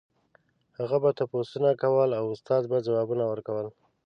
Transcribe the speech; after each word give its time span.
هغه 0.79 0.97
به 1.03 1.09
تپوسونه 1.19 1.69
کول 1.81 2.09
او 2.19 2.25
استاد 2.33 2.63
به 2.71 2.77
ځوابونه 2.87 3.23
ورکول. 3.27 3.67